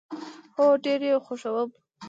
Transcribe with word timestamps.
هو، 0.55 0.65
ډیر 0.83 0.99
یی 1.07 1.15
خوښوم 1.25 1.69